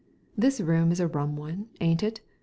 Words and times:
This 0.35 0.59
room's 0.59 0.99
a 0.99 1.05
rum 1.07 1.35
one, 1.37 1.67
ain't 1.79 2.01
it 2.01 2.21